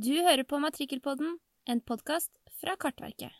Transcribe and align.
Du 0.00 0.14
hører 0.24 0.46
på 0.48 0.56
Matrikkelpodden, 0.62 1.34
en 1.68 1.80
podkast 1.84 2.30
fra 2.60 2.72
Kartverket. 2.80 3.34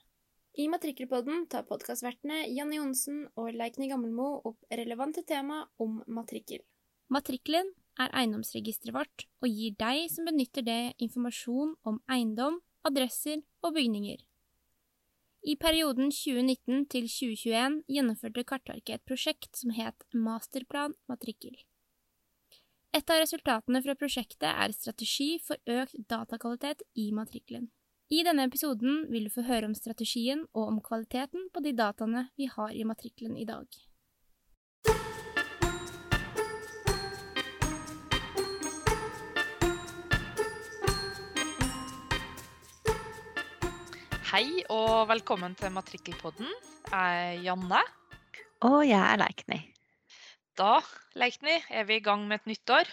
I 0.61 0.67
Matrikkelpodden 0.69 1.47
tar 1.49 1.63
podkastvertene 1.65 2.43
Janne 2.53 2.77
Johnsen 2.77 3.23
og 3.41 3.55
Leikny 3.57 3.87
Gammelmo 3.89 4.27
opp 4.51 4.67
relevante 4.81 5.23
tema 5.25 5.63
om 5.81 6.03
matrikkel. 6.11 6.61
Matrikkelen 7.09 7.71
er 8.03 8.13
eiendomsregisteret 8.13 8.93
vårt 8.99 9.25
og 9.41 9.49
gir 9.49 9.79
deg 9.81 10.03
som 10.13 10.29
benytter 10.29 10.67
det, 10.67 10.83
informasjon 11.07 11.73
om 11.87 12.03
eiendom, 12.13 12.61
adresser 12.85 13.41
og 13.65 13.79
bygninger. 13.79 14.21
I 15.41 15.57
perioden 15.57 16.13
2019 16.13 16.85
til 16.93 17.09
2021 17.09 17.81
gjennomførte 17.89 18.45
Kartverket 18.53 18.99
et 18.99 19.09
prosjekt 19.09 19.55
som 19.63 19.73
het 19.81 20.05
Masterplan 20.13 20.99
matrikkel. 21.09 21.57
Et 22.91 23.11
av 23.15 23.21
resultatene 23.23 23.79
fra 23.85 23.95
prosjektet 23.95 24.49
er 24.51 24.73
strategi 24.75 25.37
for 25.47 25.61
økt 25.71 25.95
datakvalitet 26.11 26.83
i 26.99 27.13
matrikkelen. 27.15 27.69
I 28.11 28.25
denne 28.27 28.49
episoden 28.49 29.05
vil 29.13 29.29
du 29.29 29.31
få 29.31 29.45
høre 29.47 29.69
om 29.69 29.77
strategien 29.79 30.43
og 30.51 30.73
om 30.73 30.81
kvaliteten 30.83 31.47
på 31.55 31.63
de 31.63 31.71
dataene 31.79 32.25
vi 32.35 32.51
har 32.51 32.75
i 32.75 32.83
matrikkelen 32.83 33.39
i 33.39 33.47
dag. 33.47 33.71
Hei 44.35 44.47
og 44.67 45.07
velkommen 45.15 45.55
til 45.55 45.71
Matrikkelpodden. 45.79 46.51
Jeg 46.91 47.27
er 47.31 47.43
Janne. 47.47 47.87
Og 48.67 48.83
jeg 48.83 48.99
er 48.99 49.23
Leikny. 49.23 49.69
Da, 50.59 50.81
Leikny, 51.15 51.57
er 51.71 51.87
vi 51.89 52.01
i 52.01 52.05
gang 52.05 52.27
med 52.29 52.41
et 52.41 52.51
nytt 52.53 52.73
år. 52.75 52.91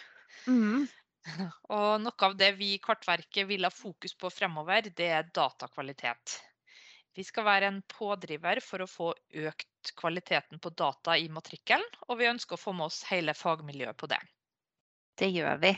Mm. 0.47 0.85
Og 1.77 1.89
noe 2.03 2.27
av 2.29 2.35
det 2.39 2.53
vi 2.59 2.73
i 2.75 2.83
Kartverket 2.83 3.47
vil 3.49 3.67
ha 3.67 3.73
fokus 3.73 4.15
på 4.15 4.31
fremover, 4.31 4.91
det 4.95 5.09
er 5.19 5.31
datakvalitet. 5.35 6.37
Vi 7.17 7.25
skal 7.25 7.47
være 7.47 7.69
en 7.71 7.81
pådriver 7.89 8.61
for 8.61 8.83
å 8.83 8.89
få 8.89 9.09
økt 9.49 9.91
kvaliteten 9.97 10.61
på 10.61 10.69
data 10.77 11.15
i 11.17 11.29
matrikkelen, 11.33 11.85
og 12.07 12.19
vi 12.19 12.29
ønsker 12.29 12.53
å 12.55 12.61
få 12.61 12.73
med 12.77 12.91
oss 12.91 13.01
hele 13.09 13.33
fagmiljøet 13.33 13.97
på 13.97 14.09
det. 14.11 14.19
Det 15.17 15.31
gjør 15.33 15.57
vi. 15.63 15.71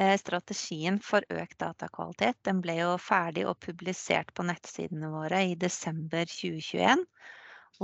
Eh, 0.00 0.14
Strategien 0.16 0.96
for 1.04 1.26
økt 1.28 1.58
datakvalitet 1.60 2.38
den 2.48 2.62
ble 2.64 2.78
jo 2.78 2.94
ferdig 3.04 3.44
og 3.50 3.58
publisert 3.60 4.32
på 4.32 4.46
nettsidene 4.48 5.10
våre 5.12 5.42
i 5.50 5.58
desember 5.60 6.24
2021. 6.24 7.04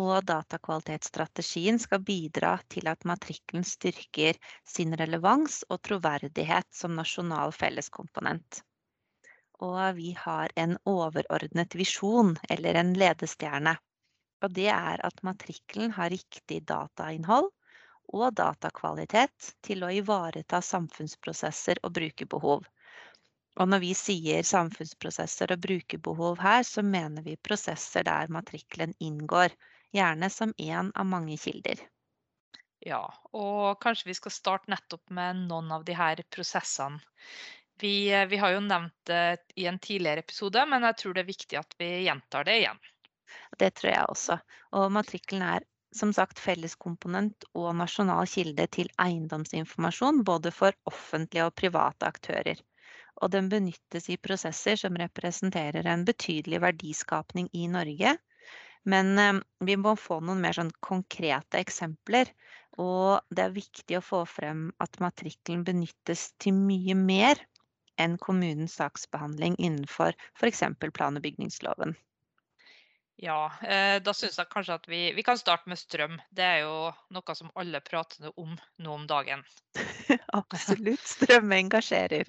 Og 0.03 0.25
datakvalitetsstrategien 0.27 1.77
skal 1.79 2.01
bidra 2.03 2.57
til 2.75 2.89
at 2.91 3.05
matrikkelen 3.07 3.63
styrker 3.63 4.39
sin 4.67 4.97
relevans 4.99 5.61
og 5.69 5.85
troverdighet 5.87 6.67
som 6.75 6.97
nasjonal 6.99 7.53
felleskomponent. 7.55 8.65
Og 9.63 9.95
vi 9.95 10.11
har 10.19 10.51
en 10.59 10.75
overordnet 10.91 11.77
visjon, 11.79 12.35
eller 12.51 12.81
en 12.81 12.91
ledestjerne. 12.99 13.77
Og 14.43 14.57
det 14.57 14.67
er 14.75 15.05
at 15.07 15.23
matrikkelen 15.23 15.95
har 15.95 16.11
riktig 16.11 16.65
datainnhold 16.67 17.53
og 18.19 18.35
datakvalitet 18.41 19.53
til 19.63 19.87
å 19.87 19.93
ivareta 19.95 20.59
samfunnsprosesser 20.61 21.79
og 21.87 21.95
brukerbehov. 22.01 22.67
Og 23.63 23.71
når 23.71 23.85
vi 23.87 23.93
sier 23.95 24.43
samfunnsprosesser 24.43 25.55
og 25.55 25.63
brukerbehov 25.69 26.43
her, 26.43 26.67
så 26.67 26.83
mener 26.83 27.23
vi 27.23 27.39
prosesser 27.39 28.11
der 28.11 28.33
matrikkelen 28.41 28.99
inngår 28.99 29.55
gjerne 29.95 30.31
som 30.31 30.55
én 30.59 30.91
av 30.95 31.07
mange 31.07 31.37
kilder. 31.41 31.81
Ja, 32.85 33.05
og 33.33 33.81
kanskje 33.81 34.11
vi 34.11 34.17
skal 34.19 34.35
starte 34.35 34.73
nettopp 34.73 35.09
med 35.17 35.47
noen 35.49 35.71
av 35.73 35.87
de 35.89 35.95
her 35.97 36.21
prosessene. 36.35 37.01
Vi, 37.81 38.13
eh, 38.13 38.27
vi 38.31 38.37
har 38.39 38.53
jo 38.55 38.61
nevnt 38.61 38.95
det 39.09 39.39
i 39.57 39.67
en 39.67 39.79
tidligere 39.79 40.23
episode, 40.23 40.67
men 40.67 40.85
jeg 40.87 40.99
tror 41.01 41.15
det 41.15 41.25
er 41.25 41.31
viktig 41.31 41.59
at 41.59 41.75
vi 41.79 41.89
gjentar 42.05 42.45
det 42.47 42.59
igjen. 42.61 42.83
Det 43.59 43.71
tror 43.79 43.91
jeg 43.91 44.11
også. 44.13 44.37
Og 44.79 44.93
matrikkelen 44.95 45.47
er 45.47 45.65
som 45.95 46.13
sagt 46.15 46.43
felleskomponent 46.43 47.47
og 47.55 47.73
nasjonal 47.79 48.29
kilde 48.31 48.67
til 48.77 48.91
eiendomsinformasjon 49.03 50.23
både 50.27 50.53
for 50.55 50.77
offentlige 50.91 51.49
og 51.49 51.55
private 51.59 52.11
aktører. 52.11 52.61
Og 53.23 53.31
den 53.31 53.49
benyttes 53.49 54.11
i 54.11 54.19
prosesser 54.19 54.79
som 54.81 54.97
representerer 54.99 55.87
en 55.87 56.05
betydelig 56.07 56.61
verdiskapning 56.67 57.49
i 57.55 57.69
Norge, 57.71 58.17
men 58.85 59.19
eh, 59.19 59.41
vi 59.65 59.77
må 59.81 59.95
få 59.97 60.21
noen 60.21 60.43
mer 60.45 60.57
sånn 60.57 60.73
konkrete 60.85 61.61
eksempler. 61.61 62.31
Og 62.81 63.23
det 63.31 63.45
er 63.45 63.55
viktig 63.55 63.99
å 63.99 64.05
få 64.05 64.25
frem 64.27 64.67
at 64.83 64.99
matrikkelen 65.03 65.63
benyttes 65.67 66.33
til 66.43 66.57
mye 66.59 66.97
mer 66.99 67.39
enn 68.03 68.17
kommunens 68.19 68.75
saksbehandling 68.81 69.55
innenfor 69.63 70.17
f.eks. 70.35 70.65
plan- 70.93 71.17
og 71.17 71.23
bygningsloven. 71.23 71.95
Ja, 73.23 73.53
eh, 73.63 74.03
da 74.03 74.13
syns 74.15 74.41
jeg 74.41 74.51
kanskje 74.51 74.75
at 74.75 74.89
vi, 74.91 75.01
vi, 75.15 75.23
kan 75.23 75.39
starte 75.39 75.71
med 75.71 75.79
strøm. 75.79 76.19
Det 76.35 76.45
er 76.45 76.65
jo 76.65 76.91
noe 77.15 77.37
som 77.39 77.53
alle 77.55 77.79
prater 77.85 78.33
om 78.35 78.57
nå 78.83 78.97
om 78.99 79.07
dagen. 79.07 79.45
Absolutt. 80.41 81.07
Strøm 81.07 81.55
engasjerer. 81.55 82.27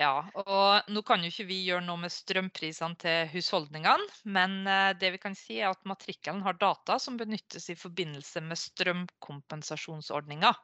Ja, 0.00 0.24
og 0.40 0.88
nå 0.88 1.02
kan 1.04 1.20
jo 1.20 1.28
ikke 1.28 1.44
vi 1.50 1.58
gjøre 1.66 1.84
noe 1.84 2.00
med 2.00 2.12
strømprisene 2.12 2.96
til 3.02 3.26
husholdningene, 3.34 4.06
men 4.36 4.54
eh, 4.70 4.92
det 4.96 5.10
vi 5.16 5.20
kan 5.20 5.36
si 5.36 5.58
er 5.60 5.68
at 5.68 5.82
matrikkelen 5.88 6.40
har 6.46 6.56
data 6.60 6.96
som 7.02 7.18
benyttes 7.20 7.68
i 7.72 7.76
forbindelse 7.76 8.40
med 8.46 8.60
strømkompensasjonsordninga. 8.60 10.54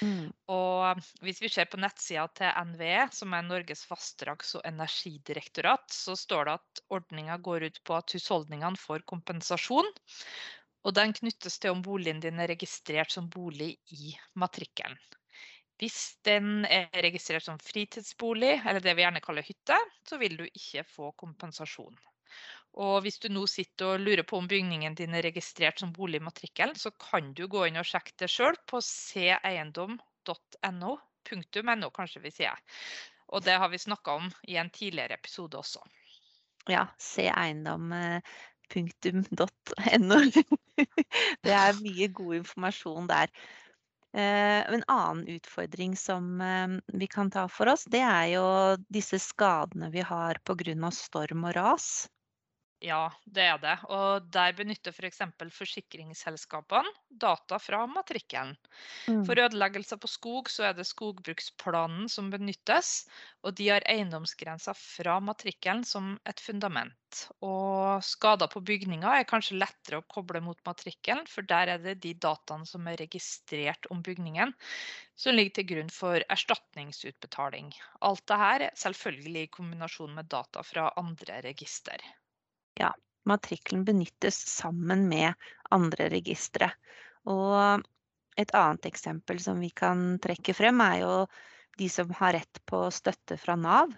Mm. 0.00 0.30
Og 0.54 1.02
hvis 1.26 1.42
vi 1.44 1.52
ser 1.52 1.68
på 1.68 1.80
nettsida 1.82 2.24
til 2.40 2.72
NVE, 2.72 3.04
som 3.12 3.36
er 3.36 3.44
Norges 3.44 3.84
vassdrags- 3.90 4.56
og 4.56 4.64
energidirektorat, 4.64 5.84
så 5.92 6.16
står 6.16 6.48
det 6.48 6.56
at 6.62 6.84
ordninga 6.96 7.36
går 7.36 7.68
ut 7.68 7.82
på 7.84 8.00
at 8.00 8.16
husholdningene 8.16 8.80
får 8.80 9.04
kompensasjon. 9.12 9.92
Og 10.88 10.96
den 10.96 11.12
knyttes 11.12 11.60
til 11.60 11.76
om 11.76 11.84
boligen 11.84 12.22
din 12.24 12.40
er 12.40 12.48
registrert 12.54 13.12
som 13.12 13.28
bolig 13.28 13.74
i 13.92 14.14
matrikkelen. 14.40 14.96
Hvis 15.80 16.18
den 16.28 16.66
er 16.68 16.90
registrert 16.92 17.46
som 17.46 17.56
fritidsbolig, 17.64 18.58
eller 18.68 18.84
det 18.84 18.92
vi 18.98 19.04
gjerne 19.06 19.22
kaller 19.24 19.46
hytte, 19.46 19.78
så 20.04 20.18
vil 20.20 20.36
du 20.36 20.44
ikke 20.44 20.84
få 20.84 21.08
kompensasjon. 21.16 21.96
Og 22.84 23.00
hvis 23.02 23.18
du 23.18 23.28
nå 23.32 23.46
sitter 23.50 23.94
og 23.94 24.02
lurer 24.04 24.22
på 24.28 24.38
om 24.38 24.48
bygningen 24.50 24.94
din 24.98 25.16
er 25.16 25.24
registrert 25.26 25.80
som 25.80 25.94
bolig 25.96 26.20
i 26.20 26.24
matrikkelen, 26.24 26.76
så 26.78 26.92
kan 27.00 27.32
du 27.34 27.46
gå 27.50 27.64
inn 27.66 27.80
og 27.80 27.88
sjekke 27.88 28.12
det 28.20 28.28
sjøl 28.30 28.56
på 28.70 28.82
seeiendom.no. 28.84 30.92
.no, 31.30 31.88
kanskje 31.96 32.22
vi 32.22 32.30
sier. 32.32 32.60
Og 33.32 33.44
det 33.46 33.56
har 33.62 33.72
vi 33.72 33.80
snakka 33.80 34.14
om 34.20 34.30
i 34.48 34.56
en 34.60 34.70
tidligere 34.70 35.18
episode 35.18 35.58
også. 35.58 35.82
Ja, 36.68 36.86
seeiendom.no. 37.00 38.20
Det 41.44 41.54
er 41.56 41.80
mye 41.82 42.06
god 42.14 42.34
informasjon 42.36 43.08
der. 43.10 43.32
Eh, 44.12 44.72
en 44.74 44.82
annen 44.86 45.26
utfordring 45.28 45.96
som 45.96 46.40
eh, 46.40 46.68
vi 46.86 47.06
kan 47.06 47.30
ta 47.30 47.48
for 47.48 47.70
oss, 47.70 47.84
det 47.86 48.00
er 48.02 48.26
jo 48.32 48.46
disse 48.90 49.20
skadene 49.22 49.90
vi 49.94 50.02
har 50.02 50.40
pga. 50.44 50.90
storm 50.90 51.44
og 51.44 51.54
ras. 51.54 52.08
Ja, 52.80 53.10
det 53.28 53.44
er 53.44 53.58
det. 53.60 53.74
Og 53.92 54.28
der 54.32 54.54
benytter 54.56 54.94
f.eks. 54.94 55.20
For 55.36 55.52
forsikringsselskapene 55.52 56.88
data 57.20 57.58
fra 57.60 57.82
matrikkelen. 57.90 58.54
Mm. 59.04 59.20
For 59.28 59.36
ødeleggelser 59.36 59.98
på 60.00 60.08
skog 60.08 60.48
så 60.48 60.70
er 60.70 60.78
det 60.78 60.86
skogbruksplanen 60.88 62.08
som 62.08 62.30
benyttes. 62.32 63.04
Og 63.44 63.52
de 63.58 63.66
har 63.68 63.84
eiendomsgrenser 63.84 64.78
fra 64.80 65.18
matrikkelen 65.20 65.84
som 65.84 66.14
et 66.24 66.40
fundament. 66.40 67.20
Og 67.44 68.00
skader 68.06 68.48
på 68.48 68.62
bygninger 68.64 69.12
er 69.12 69.28
kanskje 69.28 69.58
lettere 69.60 70.00
å 70.00 70.06
koble 70.08 70.40
mot 70.44 70.60
matrikkelen, 70.64 71.26
for 71.28 71.44
der 71.44 71.74
er 71.74 71.84
det 71.84 71.98
de 72.06 72.14
dataene 72.16 72.68
som 72.68 72.88
er 72.88 73.00
registrert 73.02 73.90
om 73.92 74.00
bygningen, 74.06 74.54
som 75.20 75.36
ligger 75.36 75.58
til 75.58 75.68
grunn 75.74 75.92
for 75.92 76.24
erstatningsutbetaling. 76.32 77.74
Alt 78.08 78.24
dette 78.30 78.72
selvfølgelig 78.86 79.44
i 79.44 79.52
kombinasjon 79.58 80.16
med 80.16 80.32
data 80.32 80.64
fra 80.64 80.88
andre 81.00 81.42
register 81.44 82.00
ja, 82.78 82.92
matrikkelen 83.28 83.84
benyttes 83.84 84.38
sammen 84.52 85.08
med 85.08 85.34
andre 85.70 86.08
registre. 86.12 86.70
Og 87.28 87.84
et 88.40 88.52
annet 88.56 88.86
eksempel 88.88 89.40
som 89.42 89.60
vi 89.60 89.70
kan 89.70 90.18
trekke 90.22 90.54
frem, 90.56 90.80
er 90.80 91.02
jo 91.02 91.14
de 91.78 91.88
som 91.92 92.12
har 92.20 92.34
rett 92.38 92.62
på 92.68 92.86
støtte 92.94 93.36
fra 93.40 93.56
Nav. 93.56 93.92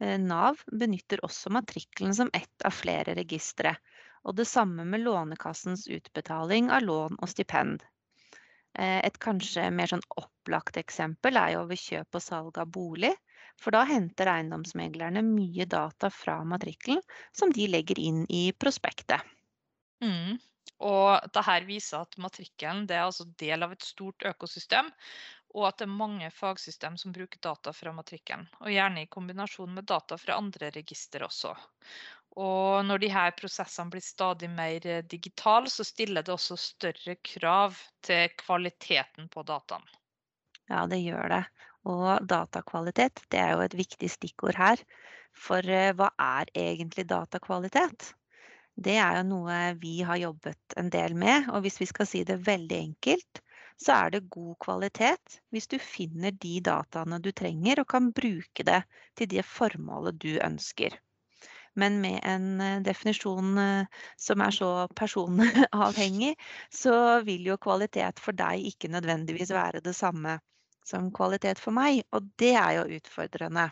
Eh, 0.00 0.18
Nav 0.20 0.60
benytter 0.72 1.22
også 1.24 1.52
matrikkelen 1.54 2.14
som 2.14 2.30
ett 2.32 2.64
av 2.64 2.74
flere 2.76 3.16
registre. 3.16 3.76
Og 4.26 4.36
det 4.36 4.48
samme 4.50 4.84
med 4.84 5.04
Lånekassens 5.04 5.86
utbetaling 5.88 6.70
av 6.74 6.82
lån 6.82 7.20
og 7.22 7.30
stipend. 7.30 7.84
Eh, 8.78 9.00
et 9.06 9.18
kanskje 9.22 9.70
mer 9.72 9.92
sånn 9.92 10.04
opplagt 10.20 10.76
eksempel 10.80 11.38
er 11.40 11.54
jo 11.54 11.66
ved 11.70 11.80
kjøp 11.80 12.18
og 12.18 12.24
salg 12.24 12.58
av 12.60 12.72
bolig. 12.72 13.14
For 13.60 13.74
da 13.74 13.84
henter 13.88 14.28
eiendomsmeglerne 14.30 15.22
mye 15.24 15.64
data 15.70 16.10
fra 16.12 16.42
matrikkelen 16.44 17.00
som 17.32 17.52
de 17.52 17.68
legger 17.70 17.98
inn 17.98 18.24
i 18.28 18.50
prospektet. 18.52 19.24
Mm. 20.04 20.36
Og 20.84 21.30
dette 21.32 21.56
viser 21.64 22.04
at 22.04 22.18
matrikkelen 22.20 22.84
er 22.90 23.06
altså 23.06 23.24
del 23.40 23.64
av 23.64 23.72
et 23.72 23.82
stort 23.84 24.26
økosystem. 24.28 24.92
og 25.56 25.68
at 25.70 25.78
det 25.78 25.86
er 25.86 25.96
mange 25.96 26.26
fagsystem 26.30 26.98
som 27.00 27.12
bruker 27.16 27.40
data 27.40 27.72
fra 27.72 27.92
matrikkelen. 27.96 28.44
Og 28.60 28.68
gjerne 28.68 29.06
i 29.06 29.08
kombinasjon 29.08 29.72
med 29.72 29.86
data 29.88 30.18
fra 30.20 30.36
andre 30.36 30.68
register 30.74 31.24
også. 31.24 31.54
Og 32.36 32.84
når 32.84 33.00
de 33.00 33.08
her 33.08 33.32
prosessene 33.38 33.88
blir 33.92 34.04
stadig 34.04 34.50
mer 34.52 34.84
eh, 34.86 35.04
digitale, 35.08 35.70
så 35.72 35.86
stiller 35.86 36.26
det 36.26 36.34
også 36.34 36.58
større 36.60 37.16
krav 37.24 37.78
til 38.04 38.28
kvaliteten 38.36 39.30
på 39.32 39.46
dataen. 39.48 39.86
Ja, 40.68 40.84
det 40.90 41.00
gjør 41.00 41.32
det. 41.32 41.42
Og 41.86 42.26
datakvalitet, 42.28 43.22
det 43.30 43.40
er 43.40 43.54
jo 43.54 43.64
et 43.64 43.76
viktig 43.78 44.10
stikkord 44.10 44.58
her. 44.58 44.82
For 45.46 45.64
eh, 45.70 45.92
hva 45.96 46.10
er 46.18 46.50
egentlig 46.54 47.06
datakvalitet? 47.10 48.12
Det 48.76 48.96
er 49.00 49.20
jo 49.20 49.26
noe 49.30 49.58
vi 49.80 50.00
har 50.04 50.20
jobbet 50.20 50.76
en 50.80 50.90
del 50.92 51.16
med. 51.16 51.48
Og 51.54 51.64
hvis 51.64 51.80
vi 51.80 51.88
skal 51.92 52.10
si 52.10 52.24
det 52.28 52.42
veldig 52.46 52.80
enkelt, 52.82 53.42
så 53.80 53.96
er 54.00 54.14
det 54.14 54.28
god 54.32 54.54
kvalitet 54.64 55.40
hvis 55.52 55.68
du 55.68 55.76
finner 55.80 56.32
de 56.32 56.58
dataene 56.64 57.20
du 57.20 57.28
trenger 57.36 57.82
og 57.82 57.90
kan 57.92 58.12
bruke 58.16 58.64
det 58.64 58.82
til 59.18 59.28
det 59.34 59.44
formålet 59.44 60.16
du 60.22 60.32
ønsker 60.40 60.96
men 61.76 62.00
med 62.00 62.20
en 62.24 62.60
eh, 62.60 62.82
definisjon 62.84 63.58
eh, 63.60 64.02
som 64.16 64.40
er 64.40 64.54
så 64.58 64.70
personavhengig, 64.96 66.34
så 66.72 67.20
vil 67.26 67.50
jo 67.50 67.58
kvalitet 67.60 68.22
for 68.22 68.36
deg 68.36 68.64
ikke 68.72 68.90
nødvendigvis 68.92 69.52
være 69.54 69.84
det 69.84 69.94
samme 69.96 70.38
som 70.86 71.10
kvalitet 71.14 71.60
for 71.62 71.74
meg. 71.76 72.02
Og 72.16 72.30
det 72.40 72.54
er 72.58 72.78
jo 72.78 72.98
utfordrende. 72.98 73.68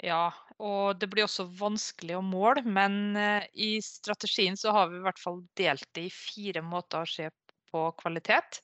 Ja, 0.00 0.30
og 0.60 1.00
det 1.00 1.10
blir 1.12 1.26
også 1.26 1.44
vanskelig 1.58 2.16
å 2.16 2.24
måle, 2.24 2.62
men 2.64 3.16
eh, 3.20 3.44
i 3.52 3.72
strategien 3.84 4.56
så 4.56 4.72
har 4.76 4.88
vi 4.88 5.00
i 5.00 5.04
hvert 5.04 5.20
fall 5.20 5.42
delt 5.60 5.84
det 5.96 6.06
i 6.08 6.14
fire 6.14 6.62
måter 6.64 7.04
å 7.04 7.10
se 7.10 7.28
på 7.70 7.84
kvalitet. 8.00 8.62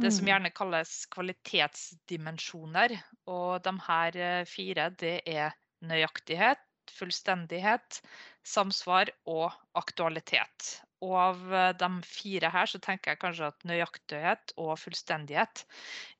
Det 0.00 0.10
som 0.10 0.24
mm. 0.24 0.30
gjerne 0.32 0.54
kalles 0.56 0.94
kvalitetsdimensjoner. 1.14 2.96
Og 3.30 3.60
de 3.62 3.74
her 3.86 4.18
fire, 4.50 4.88
det 4.98 5.20
er 5.30 5.54
nøyaktighet, 5.86 6.64
fullstendighet, 6.90 8.00
samsvar 8.46 9.12
og 9.30 9.52
aktualitet. 9.78 10.72
Og 11.04 11.14
av 11.14 11.54
eh, 11.54 11.70
de 11.78 11.88
fire 12.06 12.50
her 12.54 12.70
så 12.70 12.80
tenker 12.82 13.12
jeg 13.14 13.22
kanskje 13.22 13.50
at 13.52 13.66
nøyaktighet 13.70 14.54
og 14.58 14.74
fullstendighet 14.80 15.64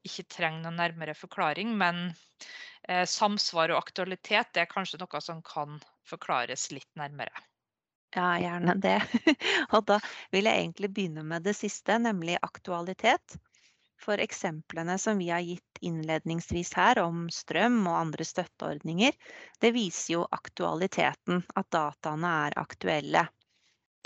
ikke 0.06 0.28
trenger 0.36 0.64
noen 0.66 0.78
nærmere 0.78 1.16
forklaring, 1.18 1.74
men 1.80 2.08
eh, 2.88 3.04
samsvar 3.08 3.74
og 3.74 3.82
aktualitet 3.82 4.60
er 4.60 4.70
kanskje 4.70 5.00
noe 5.02 5.22
som 5.24 5.42
kan 5.46 5.80
forklares 6.08 6.70
litt 6.74 6.90
nærmere. 6.98 7.46
Ja, 8.16 8.38
gjerne 8.40 8.72
det. 8.80 9.02
Og 9.76 9.82
da 9.90 9.98
vil 10.32 10.48
jeg 10.48 10.62
egentlig 10.62 10.88
begynne 10.96 11.24
med 11.28 11.44
det 11.44 11.52
siste, 11.58 11.98
nemlig 12.00 12.38
aktualitet. 12.40 13.36
For 14.00 14.22
eksemplene 14.22 14.94
som 15.02 15.18
vi 15.20 15.28
har 15.28 15.42
gitt 15.44 15.82
innledningsvis 15.84 16.70
her 16.78 17.00
om 17.02 17.26
strøm 17.34 17.82
og 17.82 17.98
andre 17.98 18.24
støtteordninger, 18.24 19.12
det 19.60 19.72
viser 19.74 20.14
jo 20.14 20.22
aktualiteten, 20.32 21.42
at 21.58 21.68
dataene 21.74 22.30
er 22.46 22.56
aktuelle. 22.62 23.26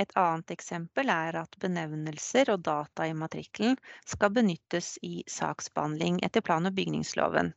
Et 0.02 0.12
annet 0.18 0.50
eksempel 0.54 1.10
er 1.14 1.36
at 1.38 1.58
benevnelser 1.62 2.50
og 2.54 2.62
data 2.66 3.06
i 3.06 3.14
matrikkelen 3.14 3.76
skal 4.14 4.32
benyttes 4.38 4.94
i 5.06 5.14
saksbehandling 5.30 6.18
etter 6.26 6.44
plan- 6.48 6.66
og 6.66 6.74
bygningsloven. 6.78 7.52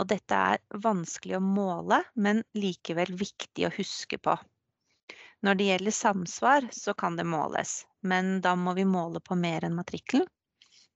Og 0.00 0.08
dette 0.10 0.38
er 0.54 0.62
vanskelig 0.86 1.36
å 1.38 1.44
måle, 1.44 2.00
men 2.14 2.40
likevel 2.56 3.12
viktig 3.24 3.68
å 3.68 3.74
huske 3.76 4.18
på. 4.18 4.38
Når 5.42 5.58
det 5.58 5.66
gjelder 5.68 5.94
samsvar, 5.98 6.68
så 6.72 6.94
kan 6.94 7.18
det 7.18 7.26
måles, 7.28 7.74
men 8.00 8.40
da 8.40 8.54
må 8.56 8.74
vi 8.78 8.86
måle 8.88 9.20
på 9.20 9.36
mer 9.38 9.66
enn 9.66 9.76
matrikkelen. 9.76 10.26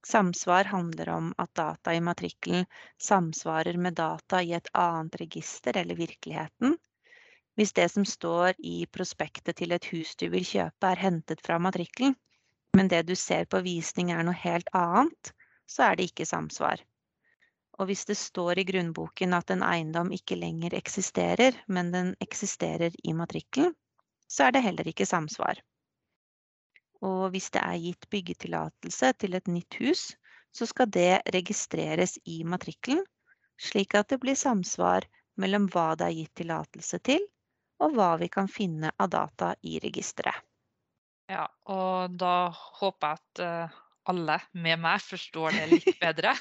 Samsvar 0.07 0.71
handler 0.71 1.09
om 1.11 1.33
at 1.43 1.55
data 1.59 1.95
i 1.95 2.01
matrikkelen 2.09 2.67
samsvarer 3.03 3.77
med 3.87 3.99
data 3.99 4.43
i 4.43 4.53
et 4.55 4.69
annet 4.73 5.17
register 5.23 5.77
eller 5.77 5.99
virkeligheten. 5.99 6.77
Hvis 7.57 7.73
det 7.73 7.89
som 7.89 8.05
står 8.05 8.59
i 8.59 8.85
prospektet 8.93 9.57
til 9.57 9.73
et 9.73 9.87
hus 9.89 10.13
du 10.21 10.27
vil 10.33 10.45
kjøpe 10.45 10.89
er 10.93 11.01
hentet 11.01 11.41
fra 11.45 11.57
matrikkelen, 11.63 12.13
men 12.77 12.91
det 12.93 13.07
du 13.09 13.15
ser 13.17 13.47
på 13.49 13.63
visning 13.65 14.11
er 14.13 14.27
noe 14.29 14.37
helt 14.37 14.69
annet, 14.77 15.33
så 15.65 15.87
er 15.89 15.97
det 15.97 16.11
ikke 16.11 16.27
samsvar. 16.29 16.83
Og 17.81 17.89
hvis 17.89 18.05
det 18.09 18.17
står 18.21 18.61
i 18.61 18.67
grunnboken 18.69 19.33
at 19.37 19.51
en 19.53 19.65
eiendom 19.65 20.13
ikke 20.13 20.37
lenger 20.37 20.77
eksisterer, 20.77 21.57
men 21.69 21.93
den 21.93 22.13
eksisterer 22.25 22.93
i 23.05 23.15
matrikkelen, 23.17 23.73
så 24.29 24.47
er 24.47 24.57
det 24.57 24.63
heller 24.67 24.89
ikke 24.89 25.09
samsvar. 25.09 25.61
Og 27.05 27.31
hvis 27.33 27.49
det 27.53 27.63
er 27.63 27.81
gitt 27.81 28.09
byggetillatelse 28.13 29.13
til 29.21 29.37
et 29.37 29.49
nytt 29.49 29.79
hus, 29.81 30.11
så 30.53 30.69
skal 30.69 30.89
det 30.93 31.23
registreres 31.35 32.17
i 32.25 32.43
matrikkelen, 32.45 33.05
slik 33.61 33.97
at 33.97 34.09
det 34.13 34.21
blir 34.21 34.37
samsvar 34.37 35.05
mellom 35.41 35.69
hva 35.73 35.95
det 35.97 36.09
er 36.09 36.17
gitt 36.21 36.35
tillatelse 36.41 37.01
til, 37.05 37.25
og 37.83 37.97
hva 37.97 38.15
vi 38.21 38.29
kan 38.33 38.49
finne 38.49 38.93
av 38.97 39.11
data 39.13 39.55
i 39.63 39.79
registeret. 39.83 40.45
Ja, 41.27 41.49
og 41.67 42.15
da 42.21 42.49
håper 42.79 43.09
jeg 43.09 43.19
at 43.19 43.41
uh, 43.43 43.79
alle 44.07 44.37
med 44.55 44.79
meg 44.79 45.03
forstår 45.03 45.57
det 45.57 45.65
litt 45.73 45.89
bedre. 46.05 46.35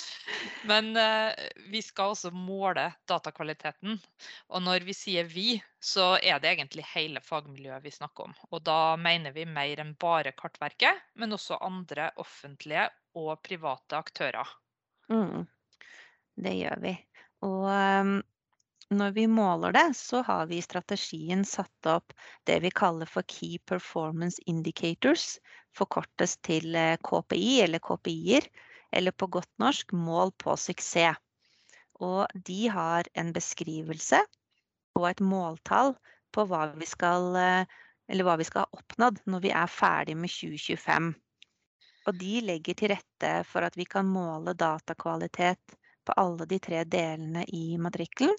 Men 0.70 0.90
eh, 0.98 1.46
vi 1.70 1.82
skal 1.84 2.14
også 2.14 2.32
måle 2.34 2.88
datakvaliteten. 3.08 3.98
Og 4.50 4.64
når 4.66 4.86
vi 4.88 4.96
sier 4.96 5.28
vi, 5.30 5.54
så 5.78 6.16
er 6.18 6.40
det 6.42 6.56
egentlig 6.56 6.86
hele 6.94 7.22
fagmiljøet 7.22 7.84
vi 7.84 7.94
snakker 7.94 8.28
om. 8.28 8.36
Og 8.50 8.64
da 8.66 8.96
mener 8.98 9.34
vi 9.36 9.46
mer 9.46 9.82
enn 9.82 9.94
bare 10.00 10.34
Kartverket, 10.36 11.04
men 11.14 11.36
også 11.36 11.60
andre 11.62 12.10
offentlige 12.22 12.88
og 13.16 13.36
private 13.46 14.00
aktører. 14.02 14.56
Mm, 15.12 15.46
det 16.42 16.56
gjør 16.58 16.82
vi. 16.82 16.96
Og 17.46 17.68
um, 17.70 18.16
når 18.94 19.14
vi 19.16 19.26
måler 19.26 19.72
det, 19.74 19.96
så 19.98 20.20
har 20.22 20.46
vi 20.46 20.60
i 20.60 20.64
strategien 20.64 21.44
satt 21.44 21.88
opp 21.90 22.12
det 22.46 22.60
vi 22.62 22.70
kaller 22.70 23.08
for 23.10 23.26
Key 23.26 23.58
Performance 23.66 24.42
Indicators, 24.46 25.40
forkortes 25.74 26.36
til 26.46 26.76
eh, 26.78 26.94
KPI 27.02 27.62
eller 27.64 27.82
KPI-er, 27.82 28.46
eller 28.92 29.10
på 29.10 29.26
godt 29.26 29.50
norsk 29.58 29.92
mål 29.92 30.30
på 30.38 30.54
suksess. 30.60 31.18
Og 31.98 32.28
de 32.46 32.68
har 32.68 33.08
en 33.16 33.32
beskrivelse 33.32 34.20
og 35.00 35.08
et 35.08 35.20
måltall 35.24 35.94
på 36.32 36.44
hva 36.46 36.66
vi 36.76 36.86
skal, 36.86 37.32
eller 37.32 38.26
hva 38.26 38.34
vi 38.36 38.44
skal 38.44 38.66
ha 38.66 38.80
oppnådd 38.80 39.22
når 39.24 39.44
vi 39.46 39.52
er 39.56 39.72
ferdig 39.72 40.16
med 40.20 40.30
2025. 40.30 41.14
Og 42.06 42.18
de 42.20 42.34
legger 42.44 42.78
til 42.78 42.92
rette 42.92 43.32
for 43.48 43.66
at 43.66 43.78
vi 43.80 43.88
kan 43.88 44.06
måle 44.06 44.52
datakvalitet 44.54 45.78
på 46.06 46.14
alle 46.20 46.46
de 46.46 46.60
tre 46.62 46.84
delene 46.84 47.42
i 47.48 47.80
matrikkelen 47.80 48.36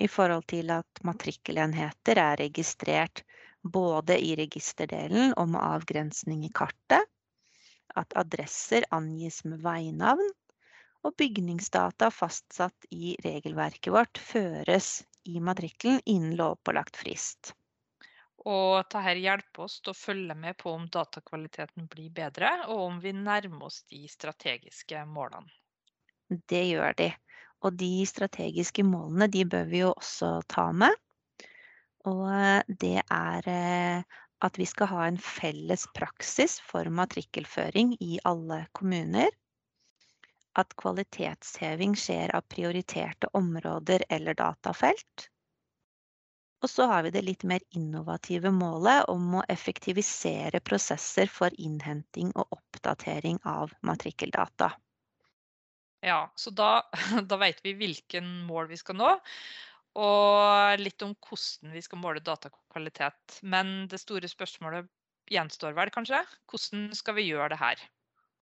i 0.00 0.08
forhold 0.08 0.46
til 0.48 0.72
at 0.72 1.02
matrikkelenheter 1.04 2.18
er 2.22 2.40
registrert 2.40 3.22
både 3.62 4.16
i 4.24 4.32
registerdelen 4.38 5.34
og 5.36 5.50
med 5.52 5.60
avgrensning 5.60 6.44
i 6.46 6.52
kartet, 6.56 7.04
at 7.98 8.16
adresser 8.16 8.86
angis 8.96 9.42
med 9.44 9.60
veinavn, 9.64 10.32
og 11.04 11.16
bygningsdata 11.20 12.10
fastsatt 12.12 12.88
i 12.92 13.14
regelverket 13.24 13.92
vårt 13.92 14.20
føres 14.20 15.00
i 15.28 15.40
matrikkelen 15.40 16.00
innen 16.04 16.36
lovpålagt 16.36 17.00
frist. 17.00 17.54
Og 18.48 18.78
dette 18.80 19.16
hjelper 19.20 19.66
oss 19.66 19.80
til 19.80 19.92
å 19.92 19.96
følge 19.96 20.36
med 20.36 20.56
på 20.60 20.72
om 20.72 20.86
datakvaliteten 20.92 21.88
blir 21.92 22.12
bedre, 22.16 22.52
og 22.72 22.86
om 22.86 23.00
vi 23.00 23.12
nærmer 23.16 23.68
oss 23.68 23.82
de 23.92 24.06
strategiske 24.08 25.04
målene. 25.08 25.50
Det 26.48 26.62
gjør 26.70 26.96
de. 26.96 27.10
Og 27.64 27.76
de 27.76 28.06
strategiske 28.08 28.84
målene 28.86 29.28
de 29.32 29.44
bør 29.44 29.68
vi 29.68 29.82
jo 29.84 29.92
også 29.92 30.40
ta 30.48 30.70
med. 30.72 30.96
Og 32.08 32.24
eh, 32.32 32.62
det 32.82 32.96
er 33.04 33.48
eh, 33.52 34.20
at 34.40 34.58
vi 34.58 34.66
skal 34.68 34.88
ha 34.92 35.06
en 35.06 35.18
felles 35.20 35.84
praksis 35.96 36.58
for 36.64 36.88
matrikkelføring 36.88 37.92
i 38.00 38.18
alle 38.24 38.62
kommuner. 38.76 39.28
At 40.58 40.72
kvalitetsheving 40.80 41.92
skjer 41.98 42.32
av 42.34 42.48
prioriterte 42.50 43.28
områder 43.36 44.06
eller 44.08 44.38
datafelt. 44.38 45.28
Og 46.60 46.68
så 46.68 46.86
har 46.90 47.04
vi 47.04 47.12
det 47.14 47.22
litt 47.24 47.44
mer 47.48 47.62
innovative 47.76 48.50
målet 48.52 49.06
om 49.08 49.38
å 49.38 49.44
effektivisere 49.48 50.60
prosesser 50.60 51.30
for 51.32 51.54
innhenting 51.56 52.32
og 52.34 52.56
oppdatering 52.56 53.38
av 53.48 53.72
matrikkeldata. 53.86 54.72
Ja, 56.00 56.32
så 56.36 56.50
da, 56.50 56.82
da 57.30 57.40
vet 57.40 57.60
vi 57.64 57.76
hvilken 57.76 58.28
mål 58.48 58.70
vi 58.72 58.80
skal 58.80 58.98
nå. 59.00 59.12
Og 60.00 60.80
litt 60.80 61.02
om 61.02 61.16
hvordan 61.18 61.74
vi 61.74 61.82
skal 61.82 62.00
måle 62.00 62.22
datakvalitet. 62.24 63.40
Men 63.42 63.88
det 63.90 64.00
store 64.02 64.30
spørsmålet 64.30 64.88
gjenstår 65.30 65.74
vel 65.76 65.90
kanskje? 65.94 66.22
Hvordan 66.50 66.90
skal 66.96 67.18
vi 67.18 67.30
gjøre 67.30 67.50
det 67.54 67.60
her? 67.60 67.82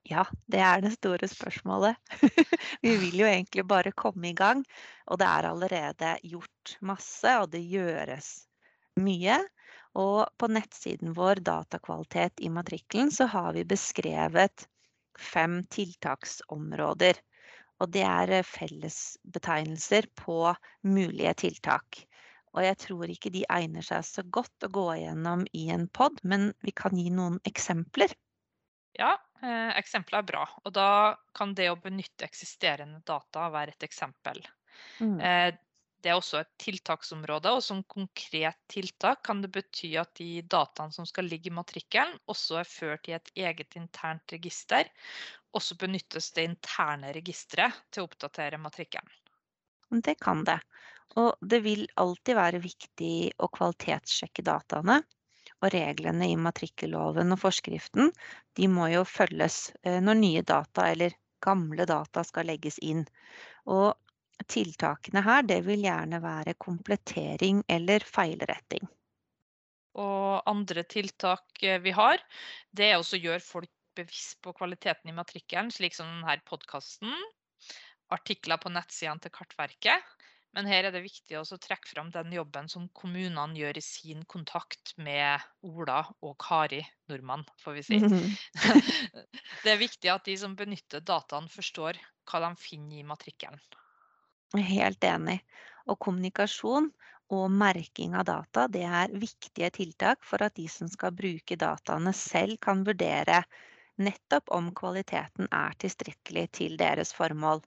Ja, 0.04 0.25
det 0.52 0.61
er 0.61 0.82
det 0.84 0.92
store 0.99 1.28
spørsmålet. 1.28 1.96
vi 2.84 2.96
vil 3.00 3.20
jo 3.23 3.28
egentlig 3.28 3.64
bare 3.68 3.92
komme 3.96 4.30
i 4.30 4.37
gang. 4.37 4.64
Og 5.08 5.20
det 5.20 5.28
er 5.28 5.49
allerede 5.49 6.16
gjort 6.25 6.76
masse, 6.84 7.37
og 7.40 7.52
det 7.54 7.62
gjøres 7.64 8.34
mye. 9.00 9.38
Og 9.96 10.26
på 10.40 10.50
nettsiden 10.50 11.14
vår 11.16 11.40
Datakvalitet 11.46 12.42
i 12.44 12.50
matrikkelen 12.52 13.12
så 13.14 13.28
har 13.30 13.54
vi 13.56 13.64
beskrevet 13.68 14.66
fem 15.20 15.62
tiltaksområder. 15.70 17.20
Og 17.85 17.93
det 17.93 18.05
er 18.09 18.38
eh, 18.38 18.47
fellesbetegnelser 18.49 20.09
på 20.17 20.38
mulige 20.88 21.35
tiltak. 21.45 22.00
Og 22.55 22.62
jeg 22.62 22.79
tror 22.81 23.11
ikke 23.11 23.33
de 23.35 23.43
egner 23.50 23.85
seg 23.85 24.05
så 24.07 24.25
godt 24.33 24.67
å 24.67 24.73
gå 24.73 24.87
igjennom 24.95 25.43
i 25.59 25.67
en 25.75 25.88
pod, 25.91 26.21
men 26.23 26.53
vi 26.64 26.73
kan 26.76 26.95
gi 26.97 27.11
noen 27.12 27.41
eksempler. 27.49 28.14
Ja, 28.95 29.17
eh, 29.43 29.75
eksempler 29.75 30.23
er 30.23 30.29
bra. 30.29 30.47
Og 30.62 30.75
da 30.76 30.88
kan 31.35 31.55
det 31.59 31.69
å 31.73 31.81
benytte 31.83 32.26
eksisterende 32.29 33.03
data 33.07 33.50
være 33.53 33.75
et 33.75 33.87
eksempel. 33.88 34.41
Mm. 35.03 35.19
Eh, 35.19 35.50
det 36.05 36.12
er 36.12 36.19
også 36.21 36.43
et 36.43 36.50
tiltaksområde, 36.61 37.50
og 37.57 37.62
som 37.64 37.81
konkret 37.88 38.59
tiltak 38.69 39.23
kan 39.25 39.41
det 39.41 39.49
bety 39.55 39.95
at 39.97 40.12
de 40.21 40.43
dataene 40.53 40.93
som 40.93 41.09
skal 41.09 41.26
ligge 41.31 41.49
i 41.49 41.57
matrikkelen, 41.57 42.19
også 42.31 42.61
er 42.61 42.69
ført 42.69 43.09
i 43.09 43.17
et 43.17 43.31
eget 43.47 43.79
internt 43.81 44.35
register. 44.37 44.91
Også 45.54 45.76
benyttes 45.78 46.32
det 46.34 46.49
interne 46.49 47.12
registeret 47.14 47.84
til 47.94 48.02
å 48.02 48.08
oppdatere 48.08 48.58
matrikkelen. 48.58 49.11
Det 50.02 50.16
kan 50.18 50.42
det. 50.44 50.58
Og 51.20 51.37
det 51.40 51.61
vil 51.62 51.84
alltid 52.00 52.37
være 52.37 52.62
viktig 52.62 53.16
å 53.38 53.50
kvalitetssjekke 53.54 54.42
dataene. 54.46 55.02
Og 55.62 55.70
reglene 55.73 56.26
i 56.28 56.37
matrikkelloven 56.37 57.32
og 57.32 57.40
forskriften 57.40 58.11
de 58.58 58.66
må 58.68 58.88
jo 58.92 59.04
følges 59.08 59.70
eh, 59.82 60.00
når 60.02 60.18
nye 60.20 60.42
data 60.42 60.88
eller 60.90 61.14
gamle 61.44 61.87
data 61.88 62.25
skal 62.26 62.50
legges 62.50 62.80
inn. 62.82 63.04
Og 63.70 63.94
tiltakene 64.50 65.23
her, 65.25 65.46
det 65.46 65.61
vil 65.68 65.87
gjerne 65.87 66.20
være 66.25 66.56
komplettering 66.61 67.62
eller 67.70 68.04
feilretting. 68.04 68.84
Og 70.02 70.42
andre 70.50 70.82
tiltak 70.90 71.62
eh, 71.62 71.80
vi 71.80 71.94
har, 71.94 72.20
det 72.75 72.90
er 72.90 72.99
også 72.99 73.20
å 73.20 73.25
gjøre 73.28 73.46
folk 73.46 73.70
bevisst 73.96 74.40
på 74.44 74.52
kvaliteten 74.56 75.10
i 75.10 75.16
matrikkelen, 75.16 75.72
slik 75.74 75.96
som 75.96 76.10
denne 76.10 76.36
podkasten. 76.48 77.12
Artikler 78.14 78.60
på 78.60 78.72
nettsidene 78.72 79.22
til 79.22 79.32
Kartverket. 79.34 80.14
Men 80.54 80.68
her 80.70 80.86
er 80.86 80.94
det 80.94 81.02
viktig 81.02 81.34
å 81.34 81.42
trekke 81.58 81.88
fram 81.90 82.12
den 82.14 82.30
jobben 82.36 82.68
som 82.70 82.86
kommunene 82.94 83.58
gjør 83.58 83.80
i 83.80 83.82
sin 83.82 84.20
kontakt 84.30 84.92
med 85.02 85.42
Ola 85.66 86.04
og 86.22 86.36
Kari 86.38 86.78
Nordmann, 87.10 87.42
får 87.58 87.80
vi 87.80 87.82
si. 87.88 87.98
Det 89.64 89.72
er 89.72 89.80
viktig 89.80 90.12
at 90.12 90.28
de 90.28 90.36
som 90.38 90.54
benytter 90.54 91.02
dataene, 91.02 91.50
forstår 91.50 91.98
hva 92.30 92.42
de 92.46 92.52
finner 92.60 93.00
i 93.00 93.08
matrikkelen. 93.08 93.58
Helt 94.54 95.02
enig. 95.02 95.40
Og 95.90 95.98
kommunikasjon 95.98 96.86
og 97.34 97.44
merking 97.50 98.14
av 98.14 98.28
data 98.28 98.68
det 98.70 98.84
er 98.86 99.12
viktige 99.18 99.72
tiltak 99.74 100.22
for 100.22 100.44
at 100.44 100.54
de 100.54 100.68
som 100.70 100.86
skal 100.92 101.14
bruke 101.16 101.58
dataene 101.58 102.14
selv 102.14 102.60
kan 102.62 102.86
vurdere 102.86 103.42
nettopp 104.00 104.50
om 104.56 104.70
kvaliteten 104.76 105.48
er 105.50 105.76
tilstrekkelig 105.82 106.48
til 106.58 106.76
deres 106.80 107.14
formål. 107.14 107.62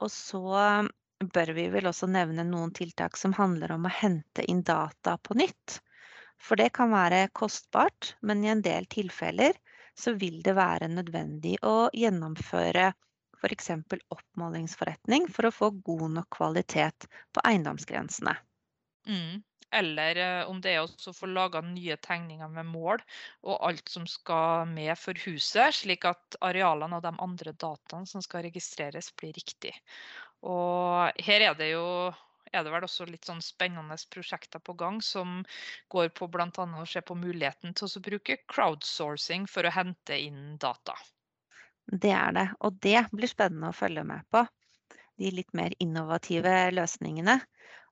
Og 0.00 0.10
så 0.12 0.88
bør 1.20 1.52
vi 1.56 1.66
vel 1.72 1.90
også 1.90 2.08
nevne 2.08 2.46
noen 2.48 2.72
tiltak 2.76 3.18
som 3.20 3.36
handler 3.36 3.74
om 3.76 3.84
å 3.86 3.92
hente 3.92 4.46
inn 4.48 4.62
data 4.64 5.18
på 5.20 5.36
nytt. 5.36 5.80
For 6.40 6.56
det 6.56 6.70
kan 6.76 6.92
være 6.94 7.28
kostbart, 7.36 8.14
men 8.24 8.44
i 8.44 8.52
en 8.52 8.64
del 8.64 8.88
tilfeller 8.88 9.58
så 9.98 10.14
vil 10.16 10.40
det 10.44 10.56
være 10.56 10.88
nødvendig 10.88 11.58
å 11.66 11.90
gjennomføre 11.92 12.88
f.eks. 13.40 13.70
oppmålingsforretning 14.12 15.28
for 15.32 15.48
å 15.48 15.54
få 15.54 15.70
god 15.84 16.16
nok 16.16 16.30
kvalitet 16.36 17.08
på 17.34 17.44
eiendomsgrensene. 17.48 18.34
Mm. 19.08 19.40
Eller 19.72 20.18
eh, 20.18 20.48
om 20.50 20.60
det 20.62 20.72
er 20.74 20.82
å 20.82 21.12
få 21.14 21.28
laga 21.30 21.62
nye 21.62 21.96
tegninger 22.02 22.48
med 22.50 22.66
mål 22.72 23.02
og 23.46 23.68
alt 23.68 23.92
som 23.92 24.06
skal 24.10 24.66
med 24.70 24.96
for 24.98 25.18
huset, 25.26 25.76
slik 25.82 26.06
at 26.08 26.38
arealene 26.42 26.98
og 26.98 27.04
de 27.06 27.12
andre 27.22 27.54
dataene 27.54 28.10
som 28.10 28.24
skal 28.24 28.44
registreres, 28.48 29.12
blir 29.14 29.36
riktig. 29.36 29.76
Og 30.42 31.22
her 31.22 31.46
er 31.50 31.54
det 31.58 31.72
jo 31.74 31.86
er 32.50 32.64
det 32.66 32.72
vel 32.72 32.82
også 32.82 33.06
litt 33.06 33.28
sånn 33.28 33.42
spennende 33.44 33.94
prosjekter 34.10 34.58
på 34.58 34.74
gang 34.78 34.98
som 35.04 35.40
går 35.92 36.10
på 36.18 36.26
bl.a. 36.26 36.50
å 36.50 36.86
se 36.88 37.02
på 37.06 37.14
muligheten 37.14 37.76
til 37.78 37.86
å 37.86 38.02
bruke 38.02 38.40
crowdsourcing 38.50 39.46
for 39.46 39.66
å 39.66 39.74
hente 39.74 40.18
inn 40.18 40.56
data. 40.58 40.96
Det 41.86 42.10
er 42.14 42.34
det, 42.34 42.48
og 42.58 42.78
det 42.82 43.04
blir 43.12 43.30
spennende 43.30 43.70
å 43.70 43.76
følge 43.76 44.02
med 44.06 44.26
på. 44.34 44.44
De 45.20 45.30
litt 45.34 45.54
mer 45.54 45.74
innovative 45.82 46.52
løsningene. 46.74 47.38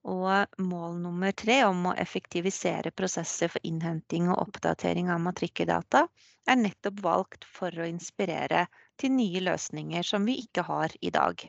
Og 0.09 0.63
mål 0.63 1.01
nummer 1.03 1.33
tre 1.37 1.63
om 1.67 1.91
å 1.91 1.97
effektivisere 1.99 2.93
prosesser 2.95 3.51
for 3.53 3.67
innhenting 3.67 4.29
og 4.31 4.45
oppdatering 4.47 5.11
av 5.11 5.21
matrikkeldata 5.25 6.05
er 6.49 6.61
nettopp 6.61 7.03
valgt 7.05 7.45
for 7.45 7.75
å 7.75 7.89
inspirere 7.89 8.67
til 9.01 9.13
nye 9.17 9.43
løsninger 9.43 10.07
som 10.07 10.25
vi 10.29 10.39
ikke 10.45 10.65
har 10.69 10.95
i 11.01 11.11
dag. 11.15 11.43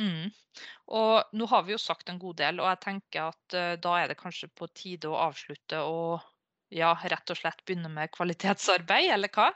Mm. 0.00 0.32
Og 0.96 1.36
nå 1.38 1.46
har 1.50 1.66
vi 1.66 1.74
jo 1.74 1.80
sagt 1.82 2.08
en 2.10 2.18
god 2.18 2.40
del, 2.40 2.60
og 2.62 2.70
jeg 2.72 2.80
tenker 2.82 3.28
at 3.28 3.56
uh, 3.58 3.74
da 3.78 3.98
er 4.00 4.10
det 4.10 4.18
kanskje 4.18 4.50
på 4.56 4.66
tide 4.74 5.10
å 5.10 5.20
avslutte 5.28 5.84
og 5.86 6.24
ja, 6.74 6.94
rett 7.04 7.30
og 7.30 7.38
slett 7.38 7.62
begynne 7.66 7.90
med 7.92 8.10
kvalitetsarbeid, 8.14 9.12
eller 9.14 9.30
hva? 9.34 9.50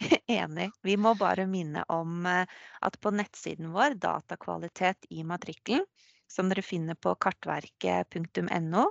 Enig. 0.40 0.70
Vi 0.82 0.96
må 0.98 1.14
bare 1.16 1.46
minne 1.48 1.84
om 1.92 2.26
eh, 2.26 2.48
at 2.84 2.98
på 3.00 3.12
nettsiden 3.14 3.70
vår, 3.72 3.94
Datakvalitet 4.02 5.06
i 5.14 5.22
matrikkelen, 5.24 5.86
som 6.30 6.50
dere 6.50 6.64
finner 6.64 6.98
på 6.98 7.14
kartverket.no, 7.22 8.84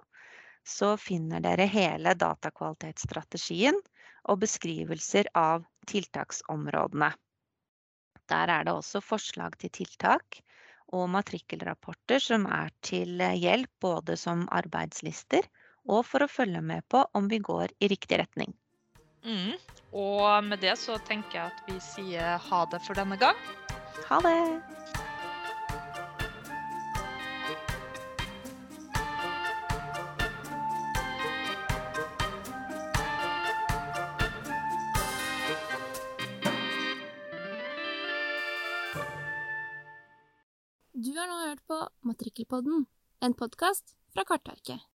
så 0.65 0.96
finner 0.98 1.44
dere 1.46 1.68
hele 1.70 2.15
datakvalitetsstrategien 2.18 3.77
og 4.32 4.42
beskrivelser 4.42 5.30
av 5.38 5.65
tiltaksområdene. 5.89 7.12
Der 8.25 8.50
er 8.50 8.65
det 8.65 8.74
også 8.74 9.04
forslag 9.06 9.58
til 9.62 9.70
tiltak 9.84 10.39
og 10.96 11.10
matrikkelrapporter 11.13 12.22
som 12.22 12.48
er 12.50 12.74
til 12.86 13.22
hjelp 13.22 13.70
både 13.82 14.18
som 14.18 14.48
arbeidslister 14.54 15.46
og 15.86 16.06
for 16.10 16.25
å 16.25 16.32
følge 16.32 16.62
med 16.65 16.86
på 16.89 17.04
om 17.13 17.30
vi 17.30 17.39
går 17.39 17.75
i 17.80 17.89
riktig 17.92 18.20
retning. 18.22 18.56
Mm. 19.25 19.54
Og 19.94 20.44
med 20.46 20.62
det 20.62 20.75
så 20.82 20.98
tenker 21.08 21.39
jeg 21.39 21.54
at 21.54 21.70
vi 21.70 21.77
sier 21.82 22.42
ha 22.50 22.63
det 22.72 22.82
for 22.86 22.98
denne 22.98 23.18
gang. 23.22 23.38
Ha 24.10 24.22
det. 24.25 24.75
Matrikkelpodden, 42.01 42.86
en 43.20 43.34
podkast 43.34 43.96
fra 44.13 44.24
Kartverket. 44.24 44.95